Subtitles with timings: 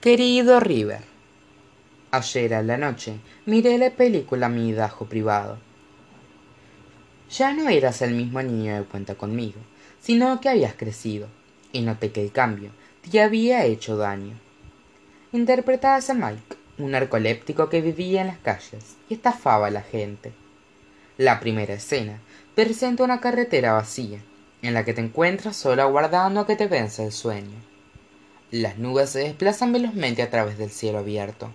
[0.00, 1.02] Querido River,
[2.10, 5.58] ayer a la noche miré la película Mi Dajo Privado.
[7.30, 9.60] Ya no eras el mismo niño de cuenta conmigo,
[10.00, 11.28] sino que habías crecido,
[11.70, 12.70] y noté que el cambio
[13.02, 14.40] te había hecho daño.
[15.32, 20.32] Interpretabas a Mike, un narcoléptico que vivía en las calles y estafaba a la gente.
[21.18, 22.20] La primera escena
[22.54, 24.22] presenta una carretera vacía,
[24.62, 27.69] en la que te encuentras solo aguardando a que te vence el sueño.
[28.50, 31.52] Las nubes se desplazan velozmente a través del cielo abierto.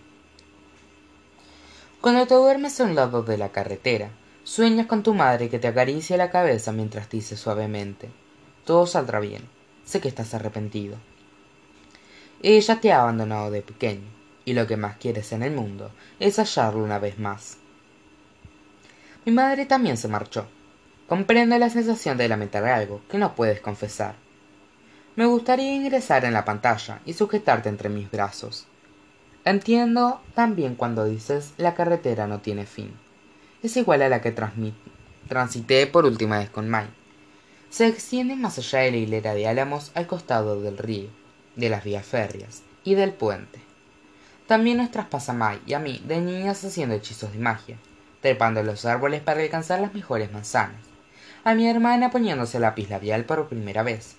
[2.00, 4.12] Cuando te duermes a un lado de la carretera,
[4.46, 8.10] sueñas con tu madre que te acaricia la cabeza mientras dice suavemente,
[8.64, 9.50] todo saldrá bien,
[9.84, 10.96] sé que estás arrepentido.
[12.42, 14.08] Ella te ha abandonado de pequeño,
[14.46, 15.92] y lo que más quieres en el mundo
[16.22, 17.58] es hallarlo una vez más.
[19.26, 20.48] Mi madre también se marchó.
[21.10, 24.16] Comprende la sensación de lamentar algo que no puedes confesar.
[25.16, 28.68] Me gustaría ingresar en la pantalla y sujetarte entre mis brazos.
[29.46, 32.92] Entiendo también cuando dices la carretera no tiene fin.
[33.64, 34.36] Es igual a la que
[35.30, 36.92] transité por última vez con Mike.
[37.70, 41.08] Se extiende más allá de la hilera de álamos al costado del río,
[41.56, 43.62] de las vías férreas y del puente.
[44.48, 47.78] También nos traspasa Mai y a mí de niñas haciendo hechizos de magia,
[48.22, 50.82] trepando los árboles para alcanzar las mejores manzanas.
[51.46, 54.18] A mi hermana poniéndose lápiz labial por primera vez,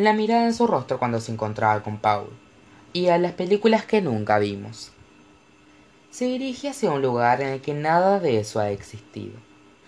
[0.00, 2.28] la mirada en su rostro cuando se encontraba con Paul,
[2.92, 4.92] y a las películas que nunca vimos.
[6.10, 9.34] Se dirige hacia un lugar en el que nada de eso ha existido,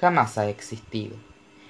[0.00, 1.16] jamás ha existido,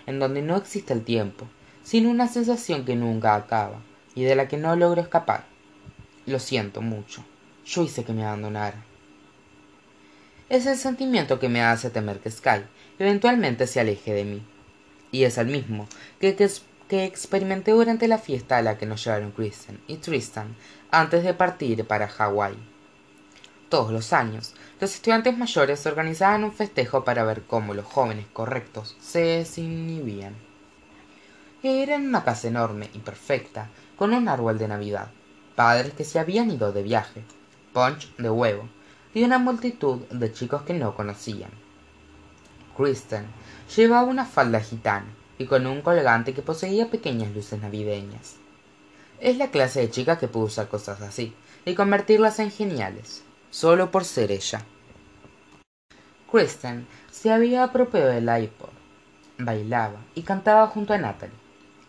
[0.06, 1.46] en donde no existe el tiempo,
[1.82, 3.80] sino una sensación que nunca acaba
[4.14, 5.44] y de la que no logro escapar.
[6.26, 7.24] Lo siento mucho,
[7.64, 8.84] yo hice que me abandonara.
[10.48, 12.64] Es el sentimiento que me hace temer que Sky
[12.98, 14.42] eventualmente se aleje de mí,
[15.12, 15.86] y es el mismo
[16.20, 16.50] que, que,
[16.90, 20.56] que experimenté durante la fiesta a la que nos llevaron Kristen y Tristan
[20.90, 22.56] antes de partir para Hawái.
[23.68, 28.96] Todos los años, los estudiantes mayores organizaban un festejo para ver cómo los jóvenes correctos
[29.00, 30.34] se desinhibían.
[31.62, 35.12] Era en una casa enorme y perfecta, con un árbol de Navidad,
[35.54, 37.22] padres que se habían ido de viaje,
[37.72, 38.68] punch de huevo,
[39.14, 41.52] y una multitud de chicos que no conocían.
[42.76, 43.26] Kristen
[43.76, 48.36] llevaba una falda gitana, y con un colgante que poseía pequeñas luces navideñas.
[49.20, 51.34] Es la clase de chica que puede usar cosas así
[51.64, 54.60] y convertirlas en geniales, solo por ser ella.
[56.30, 58.68] Kristen se había apropiado del iPod,
[59.38, 61.34] bailaba y cantaba junto a Natalie.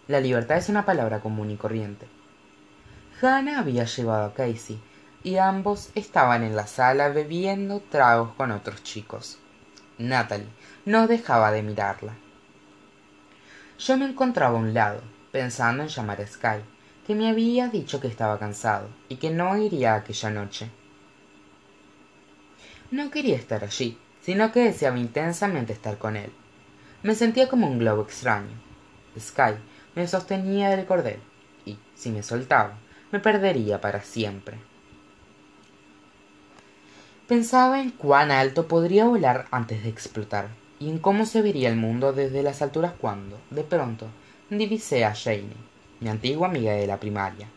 [0.07, 2.07] La libertad es una palabra común y corriente.
[3.21, 4.79] Hannah había llevado a Casey
[5.23, 9.39] y ambos estaban en la sala bebiendo tragos con otros chicos.
[9.97, 10.47] Natalie
[10.85, 12.13] no dejaba de mirarla.
[13.83, 16.61] Yo me encontraba a un lado, pensando en llamar a Sky,
[17.07, 20.69] que me había dicho que estaba cansado y que no iría aquella noche.
[22.91, 26.31] No quería estar allí, sino que deseaba intensamente estar con él.
[27.01, 28.55] Me sentía como un globo extraño.
[29.19, 29.55] Sky
[29.95, 31.19] me sostenía del cordel,
[31.65, 32.77] y, si me soltaba,
[33.11, 34.59] me perdería para siempre.
[37.27, 41.75] Pensaba en cuán alto podría volar antes de explotar y en cómo se vería el
[41.75, 44.07] mundo desde las alturas cuando, de pronto,
[44.49, 45.53] divisé a Jane,
[45.99, 47.47] mi antigua amiga de la primaria.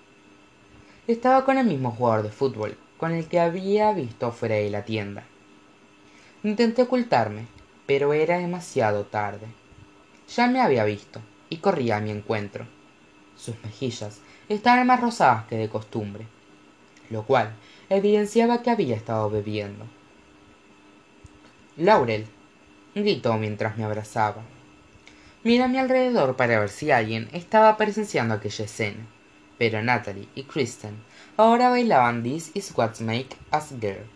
[1.07, 4.85] Estaba con el mismo jugador de fútbol con el que había visto fuera de la
[4.85, 5.25] tienda.
[6.43, 7.47] Intenté ocultarme,
[7.87, 9.47] pero era demasiado tarde.
[10.35, 12.67] Ya me había visto y corría a mi encuentro.
[13.37, 14.21] Sus mejillas
[14.51, 16.27] estaban más rosadas que de costumbre,
[17.09, 17.55] lo cual
[17.89, 19.87] evidenciaba que había estado bebiendo.
[21.77, 22.27] Laurel,
[22.95, 24.43] gritó mientras me abrazaba.
[25.43, 29.07] Miré a mi alrededor para ver si alguien estaba presenciando aquella escena,
[29.59, 31.03] pero Natalie y Kristen
[31.37, 34.07] ahora bailaban This is what makes us girl,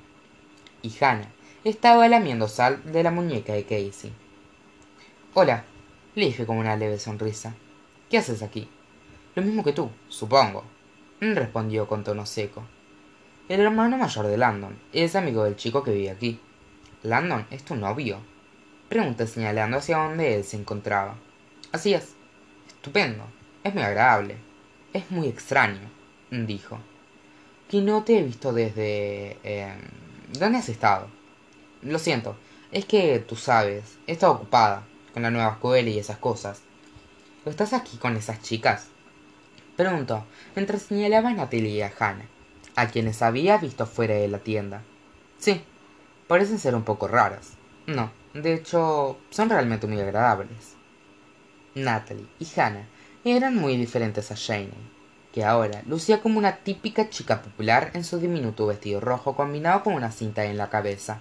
[0.83, 1.31] y Hannah
[1.65, 4.13] estaba lamiendo sal de la muñeca de Casey.
[5.35, 5.65] Hola,
[6.15, 7.55] le dije con una leve sonrisa.
[8.09, 8.69] ¿Qué haces aquí?
[9.35, 10.65] Lo mismo que tú, supongo,
[11.21, 12.65] respondió con tono seco.
[13.49, 16.41] El hermano mayor de Landon es amigo del chico que vive aquí.
[17.03, 18.21] ¿Landon es tu novio?
[18.89, 21.17] Pregunté señalando hacia donde él se encontraba.
[21.73, 22.15] Así es.
[22.69, 23.25] Estupendo.
[23.63, 24.37] Es muy agradable.
[24.95, 25.91] Es muy extraño,
[26.31, 26.79] dijo.
[27.69, 29.37] Que no te he visto desde...
[29.45, 29.75] Eh,
[30.39, 31.09] ¿Dónde has estado?
[31.83, 32.37] Lo siento.
[32.73, 36.63] Es que, tú sabes, he estado ocupada con la nueva escuela y esas cosas.
[37.45, 38.89] ¿Estás aquí con esas chicas?
[39.77, 40.25] Preguntó,
[40.57, 42.27] mientras señalaba a Natalie y a Hannah,
[42.75, 44.83] a quienes había visto fuera de la tienda.
[45.39, 45.63] Sí,
[46.27, 47.53] parecen ser un poco raras.
[47.87, 50.75] No, de hecho, son realmente muy agradables.
[51.75, 52.87] Natalie y Hannah
[53.25, 54.99] eran muy diferentes a Jane.
[55.33, 59.93] que ahora lucía como una típica chica popular en su diminuto vestido rojo combinado con
[59.93, 61.21] una cinta en la cabeza.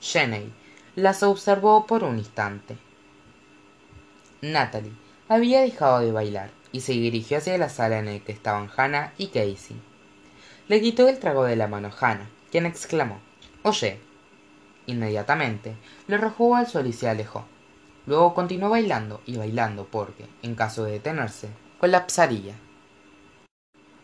[0.00, 0.52] Jenny
[0.96, 2.76] las observó por un instante.
[4.42, 4.92] Natalie
[5.28, 9.14] había dejado de bailar y se dirigió hacia la sala en la que estaban Hannah
[9.16, 9.80] y Casey.
[10.66, 13.20] Le quitó el trago de la mano a Hannah, quien exclamó
[13.62, 14.07] Oye.
[14.88, 15.76] Inmediatamente
[16.06, 17.44] le arrojó al suelo y se alejó.
[18.06, 22.54] Luego continuó bailando y bailando porque, en caso de detenerse, colapsaría.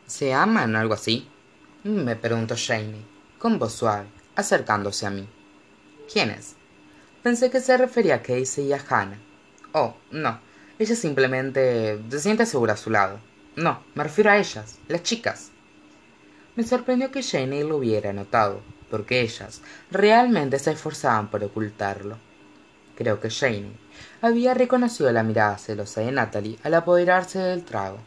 [0.06, 1.26] ¿Se aman algo así?
[1.84, 3.00] me preguntó Janie,
[3.38, 5.26] con voz suave, acercándose a mí.
[6.12, 6.56] ¿Quiénes?
[7.22, 9.18] Pensé que se refería a Casey y a Hannah.
[9.72, 10.38] Oh, no.
[10.78, 13.20] Ella simplemente se siente segura a su lado.
[13.56, 15.50] No, me refiero a ellas, las chicas.
[16.56, 18.60] Me sorprendió que Janie lo hubiera notado,
[18.94, 19.60] porque ellas
[19.90, 22.16] realmente se esforzaban por ocultarlo.
[22.94, 23.72] Creo que Janie
[24.22, 27.98] había reconocido la mirada celosa de Natalie al apoderarse del trago.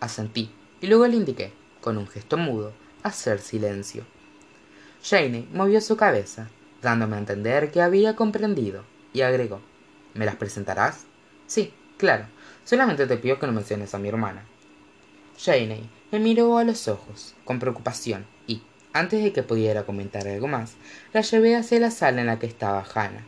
[0.00, 0.50] Asentí
[0.80, 2.72] y luego le indiqué, con un gesto mudo,
[3.04, 4.02] hacer silencio.
[5.04, 6.48] Janie movió su cabeza,
[6.82, 8.82] dándome a entender que había comprendido,
[9.12, 9.60] y agregó
[10.14, 11.04] ¿Me las presentarás?
[11.46, 12.26] Sí, claro.
[12.64, 14.44] Solamente te pido que no menciones a mi hermana.
[15.38, 18.26] Janie me miró a los ojos, con preocupación,
[18.94, 20.76] antes de que pudiera comentar algo más,
[21.12, 23.26] la llevé hacia la sala en la que estaba Hannah.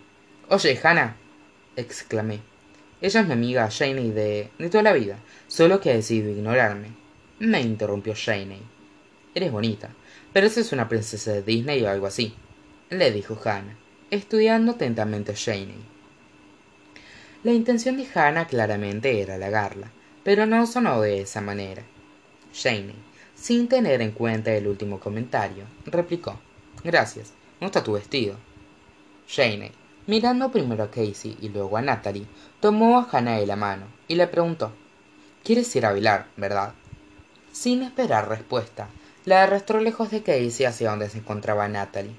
[0.49, 1.17] Oye, Hannah,
[1.77, 2.41] exclamé.
[3.03, 6.89] Ella es mi amiga Janie de, de toda la vida, solo que ha decidido ignorarme.
[7.39, 8.63] Me interrumpió Janie.
[9.35, 9.91] Eres bonita,
[10.33, 12.35] pero esa es una princesa de Disney o algo así
[12.91, 13.77] le dijo Hannah,
[14.11, 15.75] estudiando atentamente a Janie.
[17.43, 19.91] La intención de Hannah claramente era halagarla,
[20.23, 21.83] pero no sonó de esa manera.
[22.55, 22.95] Janie,
[23.47, 26.37] sin tener en cuenta el último comentario, replicó:
[26.83, 28.35] Gracias, ¿no está tu vestido?
[29.29, 29.71] Janie,
[30.09, 32.27] mirando primero a Casey y luego a Natalie,
[32.59, 34.73] tomó a Hannah de la mano y le preguntó:
[35.45, 36.75] ¿Quieres ir a bailar, verdad?
[37.53, 38.89] Sin esperar respuesta,
[39.25, 42.17] la arrastró lejos de Casey hacia donde se encontraba Natalie.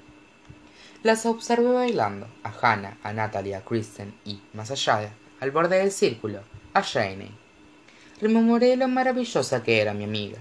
[1.02, 5.92] Las observé bailando, a Hannah, a Natalie, a Kristen y, más allá, al borde del
[5.92, 6.40] círculo,
[6.72, 7.32] a Janie.
[8.18, 10.38] Rememoré lo maravillosa que era mi amiga.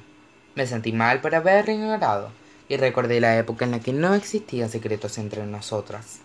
[0.57, 2.31] Me sentí mal por haberla ignorado
[2.68, 6.21] y recordé la época en la que no existían secretos entre nosotras.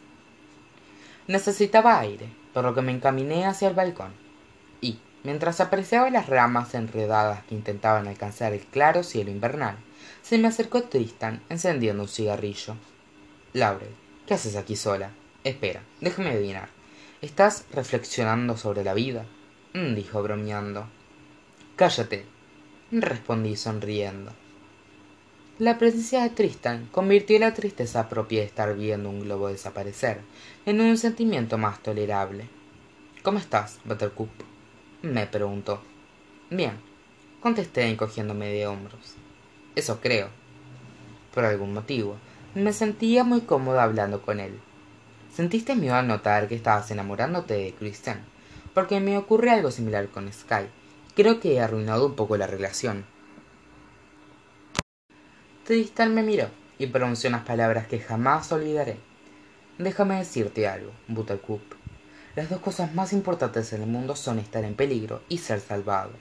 [1.27, 4.15] Necesitaba aire, por lo que me encaminé hacia el balcón.
[4.81, 9.77] Y, mientras apreciaba las ramas enredadas que intentaban alcanzar el claro cielo invernal,
[10.23, 12.77] se me acercó Tristan encendiendo un cigarrillo.
[13.53, 13.95] Laurel,
[14.27, 15.11] ¿Qué haces aquí sola?
[15.45, 16.71] Espera, déjame adivinar.
[17.21, 19.27] ¿Estás reflexionando sobre la vida?
[19.75, 20.87] Mm, dijo bromeando.
[21.77, 22.25] Cállate,
[23.01, 24.33] respondí sonriendo.
[25.59, 30.21] La presencia de Tristan convirtió la tristeza propia de estar viendo un globo desaparecer
[30.67, 32.49] en un sentimiento más tolerable.
[33.23, 34.29] ¿Cómo estás, Buttercup?
[35.01, 35.81] me preguntó.
[36.51, 36.73] Bien,
[37.41, 39.15] contesté encogiéndome de hombros.
[39.75, 40.29] Eso creo.
[41.33, 42.17] Por algún motivo,
[42.55, 44.59] me sentía muy cómoda hablando con él.
[45.33, 48.19] ¿Sentiste miedo al notar que estabas enamorándote de Kristen?
[48.75, 50.67] Porque me ocurre algo similar con Sky.
[51.15, 53.05] Creo que he arruinado un poco la relación.
[55.65, 56.49] Tristan me miró
[56.79, 58.97] y pronunció unas palabras que jamás olvidaré.
[59.79, 61.63] Déjame decirte algo, Buttercup.
[62.35, 66.13] Las dos cosas más importantes en el mundo son estar en peligro y ser salvado.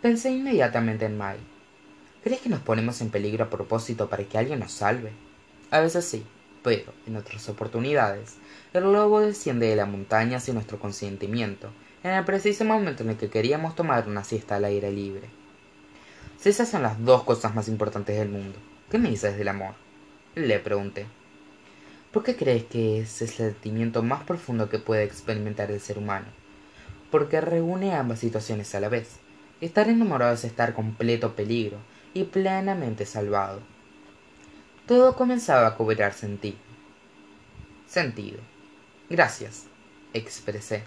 [0.00, 1.52] Pensé inmediatamente en Mike
[2.22, 5.10] ¿Crees que nos ponemos en peligro a propósito para que alguien nos salve?
[5.72, 6.24] A veces sí,
[6.62, 8.36] pero en otras oportunidades,
[8.72, 11.72] el lobo desciende de la montaña sin nuestro consentimiento,
[12.02, 15.28] en el preciso momento en el que queríamos tomar una siesta al aire libre.
[16.38, 18.58] Si esas son las dos cosas más importantes del mundo,
[18.90, 19.74] ¿qué me dices del amor?
[20.34, 21.06] Le pregunté.
[22.10, 26.26] ¿Por qué crees que es el sentimiento más profundo que puede experimentar el ser humano?
[27.10, 29.16] Porque reúne ambas situaciones a la vez.
[29.60, 31.78] Estar enamorado es estar completo peligro,
[32.14, 33.60] y plenamente salvado.
[34.86, 36.58] Todo comenzaba a cobrar sentido.
[37.86, 38.38] Sentido.
[39.08, 39.64] Gracias,
[40.12, 40.84] expresé.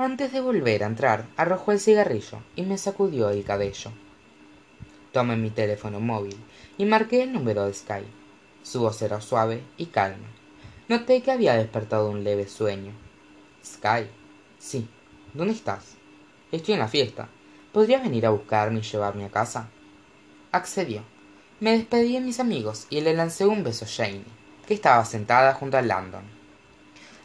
[0.00, 3.90] Antes de volver a entrar, arrojó el cigarrillo y me sacudió el cabello.
[5.10, 6.36] Tomé mi teléfono móvil
[6.76, 8.04] y marqué el número de Sky.
[8.62, 10.28] Su voz era suave y calma.
[10.86, 12.92] Noté que había despertado un leve sueño.
[13.64, 14.06] Sky.
[14.60, 14.88] Sí.
[15.34, 15.96] ¿Dónde estás?
[16.52, 17.28] Estoy en la fiesta.
[17.72, 19.68] ¿Podrías venir a buscarme y llevarme a casa?
[20.52, 21.02] Accedió.
[21.58, 24.22] Me despedí de mis amigos y le lancé un beso a Janie,
[24.64, 26.37] que estaba sentada junto a Landon.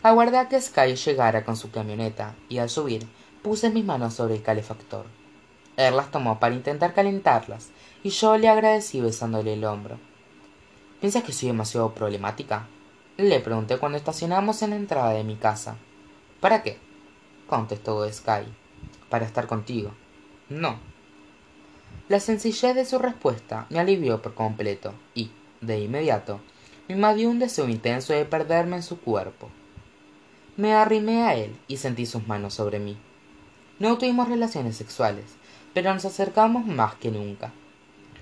[0.03, 3.07] Aguardé a que Sky llegara con su camioneta y al subir
[3.41, 5.05] puse mis manos sobre el calefactor.
[5.77, 7.69] Él las tomó para intentar calentarlas
[8.03, 9.97] y yo le agradecí besándole el hombro.
[10.99, 12.67] ¿Piensas que soy demasiado problemática?
[13.15, 15.77] Le pregunté cuando estacionamos en la entrada de mi casa.
[16.41, 16.77] ¿Para qué?
[17.47, 18.43] contestó Sky.
[19.09, 19.93] Para estar contigo.
[20.49, 20.79] No,
[22.09, 25.31] la sencillez de su respuesta me alivió por completo y
[25.61, 26.41] de inmediato
[26.89, 29.49] me invadió un deseo intenso de perderme en su cuerpo
[30.57, 32.97] me arrimé a él y sentí sus manos sobre mí.
[33.79, 35.25] No tuvimos relaciones sexuales
[35.73, 37.51] pero nos acercamos más que nunca.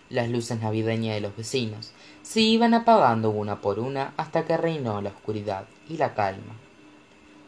[0.09, 1.91] Las luces navideñas de los vecinos
[2.23, 6.55] se iban apagando una por una hasta que reinó la oscuridad y la calma.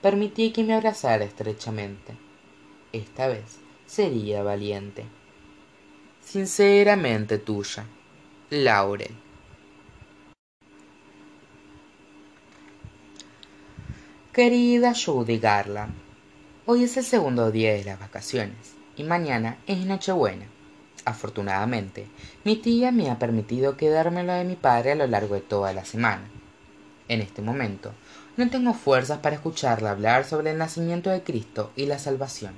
[0.01, 2.13] Permití que me abrazara estrechamente.
[2.91, 5.05] Esta vez sería valiente.
[6.21, 7.85] Sinceramente tuya
[8.49, 9.22] laurel
[14.33, 15.93] querida judy garland.
[16.65, 20.47] Hoy es el segundo día de las vacaciones y mañana es nochebuena.
[21.05, 22.07] Afortunadamente
[22.43, 25.71] mi tía me ha permitido quedarme lo de mi padre a lo largo de toda
[25.71, 26.23] la semana.
[27.09, 27.93] En este momento
[28.35, 32.55] no tengo fuerzas para escucharla hablar sobre el nacimiento de cristo y la salvación.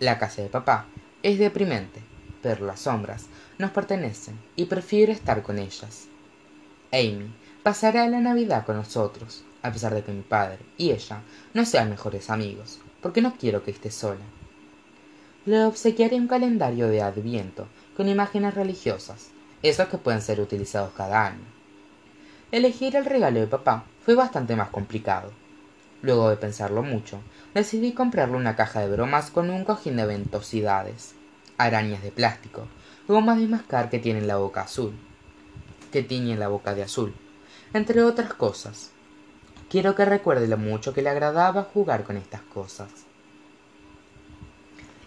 [0.00, 0.84] La casa de papá
[1.22, 2.02] es deprimente
[2.42, 3.24] pero las sombras
[3.56, 6.08] nos pertenecen y prefiero estar con ellas.
[6.92, 11.22] Amy pasará la navidad con nosotros a pesar de que mi padre y ella
[11.54, 14.24] no sean mejores amigos porque no quiero que esté sola.
[15.46, 17.66] Le obsequiaré un calendario de adviento
[17.96, 19.30] con imágenes religiosas
[19.62, 21.44] esos que pueden ser utilizados cada año.
[22.52, 25.32] Elegir el regalo de papá fue bastante más complicado.
[26.02, 27.20] Luego de pensarlo mucho
[27.54, 31.14] decidí comprarle una caja de bromas con un cojín de ventosidades
[31.56, 32.66] arañas de plástico
[33.06, 34.92] gomas de mascar que tienen la boca azul
[35.92, 37.14] que tiñen la boca de azul
[37.72, 38.90] entre otras cosas
[39.68, 42.90] quiero que recuerde lo mucho que le agradaba jugar con estas cosas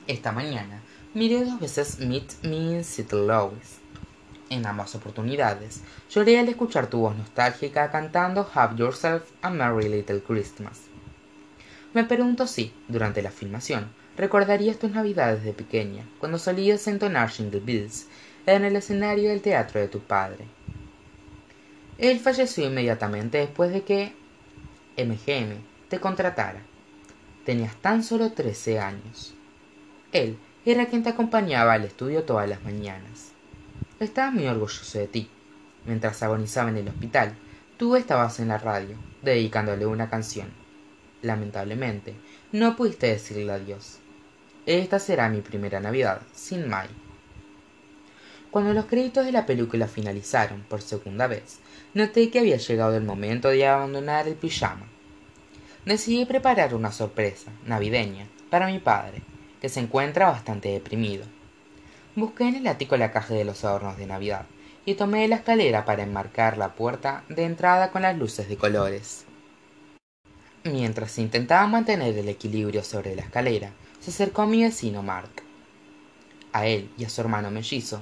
[0.08, 0.82] esta mañana
[1.14, 3.14] miré dos veces Meet Me in St.
[3.14, 3.80] Louis.
[4.50, 10.22] En ambas oportunidades lloré al escuchar tu voz nostálgica cantando Have Yourself a Merry Little
[10.22, 10.84] Christmas.
[11.94, 17.60] Me pregunto si, durante la filmación, recordarías tus navidades de pequeña, cuando solías entonar Jingle
[17.60, 18.08] Bells
[18.46, 20.46] en el escenario del teatro de tu padre.
[21.98, 24.14] Él falleció inmediatamente después de que
[24.98, 26.62] MGM te contratara.
[27.46, 29.36] Tenías tan solo trece años.
[30.12, 33.32] Él era quien te acompañaba al estudio todas las mañanas.
[34.00, 35.30] Estaba muy orgulloso de ti.
[35.86, 37.36] Mientras agonizaba en el hospital,
[37.78, 40.50] tú estabas en la radio, dedicándole una canción.
[41.22, 42.16] Lamentablemente,
[42.52, 44.00] no pudiste decirle adiós.
[44.66, 46.90] Esta será mi primera Navidad sin Mai.
[48.52, 51.60] Cuando los créditos de la película finalizaron por segunda vez,
[51.94, 54.88] noté que había llegado el momento de abandonar el pijama.
[55.86, 59.22] Decidí preparar una sorpresa navideña para mi padre
[59.62, 61.26] que se encuentra bastante deprimido.
[62.16, 64.46] Busqué en el ático la caja de los adornos de Navidad
[64.86, 69.26] y tomé la escalera para enmarcar la puerta de entrada con las luces de colores.
[70.64, 75.44] Mientras intentaba mantener el equilibrio sobre la escalera, se acercó mi vecino Mark.
[76.54, 78.02] A él y a su hermano mellizo,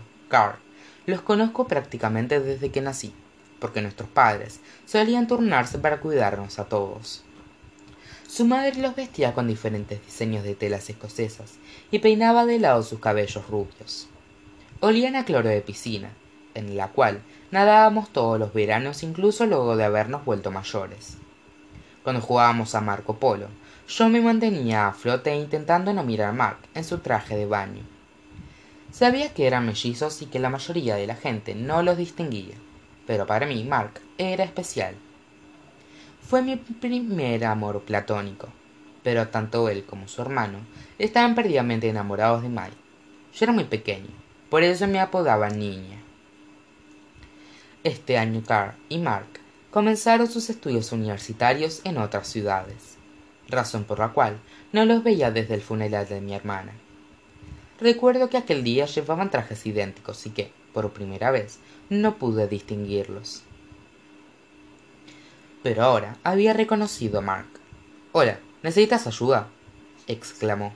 [1.05, 3.13] Los conozco prácticamente desde que nací,
[3.59, 7.23] porque nuestros padres solían turnarse para cuidarnos a todos.
[8.27, 11.53] Su madre los vestía con diferentes diseños de telas escocesas
[11.89, 14.07] y peinaba de lado sus cabellos rubios.
[14.81, 16.09] Olían a cloro de piscina,
[16.53, 21.17] en la cual nadábamos todos los veranos incluso luego de habernos vuelto mayores.
[22.03, 23.47] Cuando jugábamos a Marco Polo,
[23.87, 27.94] yo me mantenía a flote intentando no mirar a Mark en su traje de baño.
[28.95, 32.55] Sabía que eran mellizos y que la mayoría de la gente no los distinguía,
[33.05, 34.95] pero para mí Mark era especial
[36.27, 38.49] fue mi primer amor platónico,
[39.03, 40.57] pero tanto él como su hermano
[40.97, 42.71] estaban perdidamente enamorados de Mai.
[43.31, 44.09] Yo era muy pequeño,
[44.49, 45.99] por eso me apodaban niña.
[47.83, 49.27] Este año Carl y Mark
[49.69, 52.97] comenzaron sus estudios universitarios en otras ciudades,
[53.47, 54.39] razón por la cual
[54.73, 56.71] no los veía desde el funeral de mi hermana.
[57.79, 63.43] Recuerdo que aquel día llevaban trajes idénticos y que, por primera vez, no pude distinguirlos
[65.65, 67.47] pero ahora había reconocido a Mark.
[68.11, 69.47] Hola, ¿necesitas ayuda?
[70.05, 70.71] exclamó.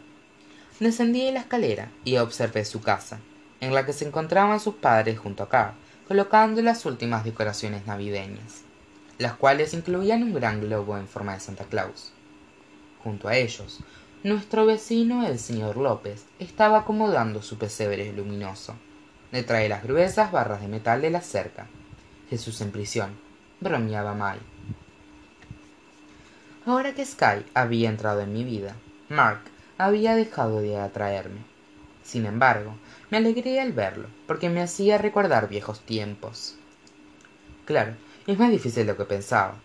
[0.79, 3.19] Descendí de la escalera y observé su casa,
[3.61, 5.75] en la que se encontraban sus padres junto a Carl,
[6.07, 8.63] colocando las últimas decoraciones navideñas,
[9.19, 12.11] las cuales incluían un gran globo en forma de Santa Claus.
[13.03, 13.81] Junto a ellos,
[14.23, 18.75] nuestro vecino el señor López estaba acomodando su pesebre luminoso,
[19.31, 21.67] detrás de las gruesas barras de metal de la cerca.
[22.29, 23.11] Jesús en prisión,
[23.61, 24.39] bromeaba Mai.
[26.65, 28.75] Ahora que Sky había entrado en mi vida,
[29.07, 29.39] Mark
[29.77, 31.39] había dejado de atraerme.
[32.03, 32.75] Sin embargo,
[33.09, 36.55] me alegré al verlo, porque me hacía recordar viejos tiempos.
[37.63, 37.93] Claro,
[38.27, 39.55] es más difícil de lo que pensaba,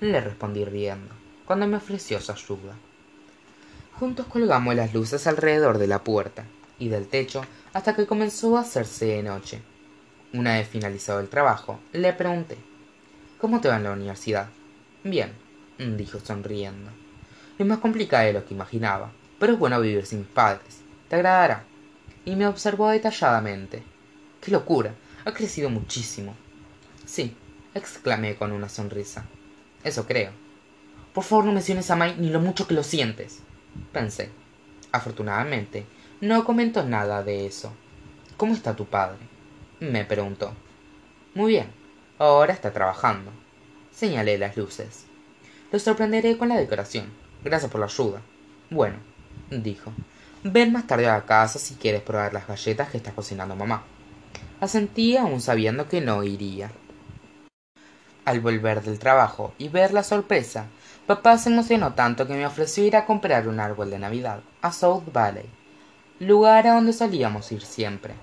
[0.00, 1.12] le respondí riendo,
[1.46, 2.76] cuando me ofreció su ayuda.
[3.98, 6.44] Juntos colgamos las luces alrededor de la puerta,
[6.78, 9.62] y del techo hasta que comenzó a hacerse de noche.
[10.32, 12.58] Una vez finalizado el trabajo, le pregunté
[13.40, 14.48] ¿Cómo te va en la universidad?
[15.02, 15.32] Bien,
[15.78, 16.90] dijo sonriendo.
[17.58, 20.80] Es más complicada de lo que imaginaba, pero es bueno vivir sin padres.
[21.08, 21.64] Te agradará.
[22.24, 23.82] Y me observó detalladamente.
[24.40, 24.94] ¡Qué locura!
[25.24, 26.34] Ha crecido muchísimo.
[27.04, 27.36] Sí,
[27.74, 29.26] exclamé con una sonrisa.
[29.84, 30.32] Eso creo.
[31.12, 33.40] Por favor no menciones a Mai ni lo mucho que lo sientes.
[33.92, 34.30] Pensé.
[34.92, 35.86] Afortunadamente,
[36.20, 37.72] no comentó nada de eso.
[38.36, 39.18] ¿Cómo está tu padre?
[39.80, 40.52] me preguntó.
[41.34, 41.66] Muy bien.
[42.18, 43.30] Ahora está trabajando.
[43.92, 45.06] Señalé las luces.
[45.72, 47.12] Lo sorprenderé con la decoración.
[47.42, 48.22] Gracias por la ayuda.
[48.70, 48.96] Bueno,
[49.50, 49.92] dijo.
[50.42, 53.82] Ven más tarde a casa si quieres probar las galletas que está cocinando mamá.
[54.60, 56.70] Asentí aún sabiendo que no iría.
[58.24, 60.66] Al volver del trabajo y ver la sorpresa,
[61.06, 64.72] papá se emocionó tanto que me ofreció ir a comprar un árbol de Navidad a
[64.72, 65.46] South Valley,
[66.18, 68.14] lugar a donde solíamos ir siempre.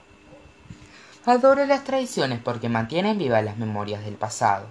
[1.26, 4.66] Adoro las tradiciones porque mantienen vivas las memorias del pasado.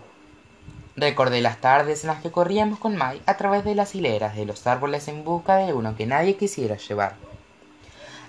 [0.97, 4.45] Recordé las tardes en las que corríamos con Mai a través de las hileras de
[4.45, 7.15] los árboles en busca de uno que nadie quisiera llevar.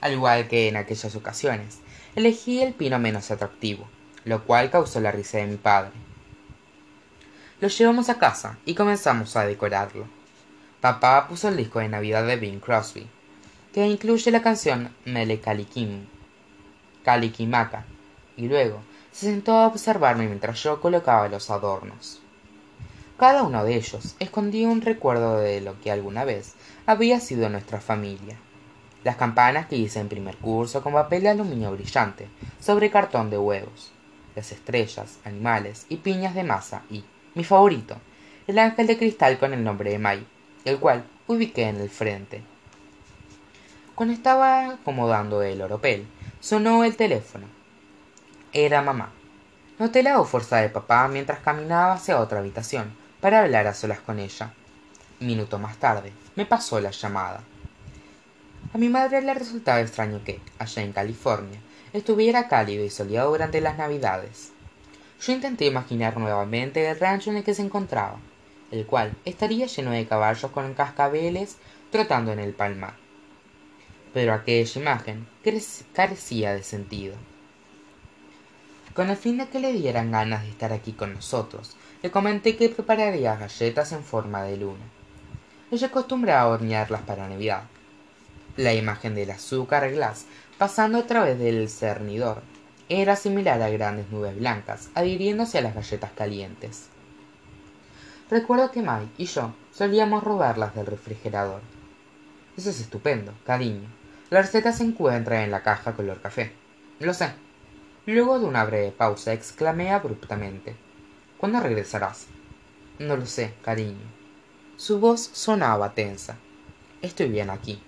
[0.01, 1.79] Al igual que en aquellas ocasiones,
[2.15, 3.87] elegí el pino menos atractivo,
[4.25, 5.91] lo cual causó la risa de mi padre.
[7.61, 10.05] Lo llevamos a casa y comenzamos a decorarlo.
[10.81, 13.07] Papá puso el disco de Navidad de Bing Crosby,
[13.73, 16.07] que incluye la canción Mele Kalikim,
[17.05, 17.85] Kalikimaka,
[18.35, 18.81] y luego
[19.13, 22.19] se sentó a observarme mientras yo colocaba los adornos.
[23.17, 27.79] Cada uno de ellos escondía un recuerdo de lo que alguna vez había sido nuestra
[27.79, 28.37] familia
[29.03, 32.27] las campanas que hice en primer curso con papel de aluminio brillante
[32.59, 33.91] sobre cartón de huevos,
[34.35, 37.03] las estrellas, animales y piñas de masa y,
[37.35, 37.97] mi favorito,
[38.47, 40.25] el ángel de cristal con el nombre de Mai,
[40.65, 42.41] el cual ubiqué en el frente.
[43.95, 46.07] Cuando estaba acomodando el oropel,
[46.39, 47.45] sonó el teléfono.
[48.51, 49.11] Era mamá.
[49.79, 54.19] Noté la fuerza de papá mientras caminaba hacia otra habitación para hablar a solas con
[54.19, 54.53] ella.
[55.19, 57.41] Minuto más tarde, me pasó la llamada.
[58.73, 61.59] A mi madre le resultaba extraño que, allá en California,
[61.93, 64.51] estuviera cálido y soleado durante las navidades.
[65.21, 68.17] Yo intenté imaginar nuevamente el rancho en el que se encontraba,
[68.71, 71.57] el cual estaría lleno de caballos con cascabeles
[71.91, 72.95] trotando en el palmar.
[74.15, 75.27] Pero aquella imagen
[75.93, 77.15] carecía de sentido.
[78.95, 82.57] Con el fin de que le dieran ganas de estar aquí con nosotros, le comenté
[82.57, 84.83] que prepararía galletas en forma de luna.
[85.69, 87.65] Ella acostumbraba a hornearlas para Navidad,
[88.57, 90.25] la imagen del azúcar glass
[90.57, 92.41] pasando a través del cernidor
[92.99, 96.89] era similar a grandes nubes blancas adhiriéndose a las galletas calientes.
[98.29, 101.61] Recuerdo que Mike y yo solíamos robarlas del refrigerador.
[102.57, 103.87] Eso es estupendo, cariño.
[104.29, 106.51] La receta se encuentra en la caja color café.
[106.99, 107.31] Lo sé.
[108.05, 110.75] Luego de una breve pausa exclamé abruptamente.
[111.37, 112.27] ¿Cuándo regresarás?
[112.99, 114.05] No lo sé, cariño.
[114.75, 116.35] Su voz sonaba tensa.
[117.01, 117.81] Estoy bien aquí.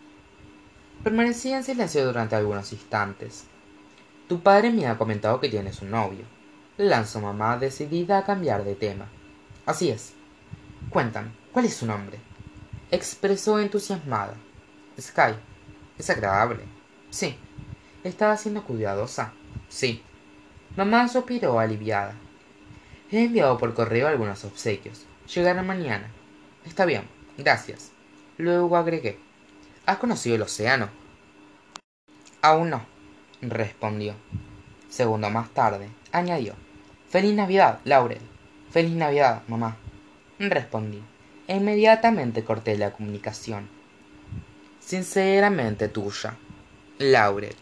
[1.03, 3.47] Permanecí en silencio durante algunos instantes.
[4.27, 6.25] Tu padre me ha comentado que tienes un novio.
[6.77, 9.07] Lanzó mamá decidida a cambiar de tema.
[9.65, 10.13] Así es.
[10.89, 12.19] Cuéntame, ¿cuál es su nombre?
[12.89, 14.35] Expresó entusiasmada.
[14.99, 15.35] Sky.
[15.97, 16.63] Es agradable.
[17.09, 17.37] Sí.
[18.03, 19.33] ¿Estaba siendo cuidadosa?
[19.69, 20.03] Sí.
[20.75, 22.15] Mamá suspiró aliviada.
[23.11, 25.05] He enviado por correo algunos obsequios.
[25.33, 26.09] Llegarán mañana.
[26.65, 27.07] Está bien,
[27.37, 27.91] gracias.
[28.37, 29.19] Luego agregué.
[29.85, 30.89] ¿Has conocido el océano?
[32.41, 32.85] Aún no,
[33.49, 34.15] respondió.
[34.89, 36.53] Segundo más tarde, añadió.
[37.09, 38.21] Feliz Navidad, Laurel.
[38.71, 39.77] Feliz Navidad, mamá.
[40.39, 41.01] Respondí.
[41.47, 43.67] E inmediatamente corté la comunicación.
[44.79, 46.35] Sinceramente tuya,
[46.97, 47.55] Laurel.